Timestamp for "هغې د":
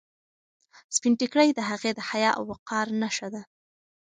1.69-1.99